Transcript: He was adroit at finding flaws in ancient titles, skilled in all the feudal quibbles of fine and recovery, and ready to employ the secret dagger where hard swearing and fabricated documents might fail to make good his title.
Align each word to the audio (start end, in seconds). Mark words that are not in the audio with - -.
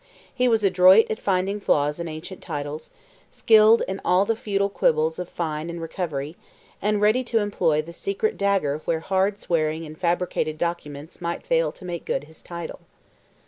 He 0.33 0.47
was 0.47 0.63
adroit 0.63 1.05
at 1.11 1.19
finding 1.19 1.59
flaws 1.59 1.99
in 1.99 2.09
ancient 2.09 2.41
titles, 2.41 2.89
skilled 3.29 3.83
in 3.87 4.01
all 4.03 4.25
the 4.25 4.35
feudal 4.35 4.67
quibbles 4.67 5.19
of 5.19 5.29
fine 5.29 5.69
and 5.69 5.79
recovery, 5.79 6.35
and 6.81 6.99
ready 6.99 7.23
to 7.25 7.37
employ 7.37 7.83
the 7.83 7.93
secret 7.93 8.35
dagger 8.35 8.81
where 8.85 9.01
hard 9.01 9.39
swearing 9.39 9.85
and 9.85 9.95
fabricated 9.95 10.57
documents 10.57 11.21
might 11.21 11.45
fail 11.45 11.71
to 11.73 11.85
make 11.85 12.03
good 12.03 12.23
his 12.23 12.41
title. 12.41 12.79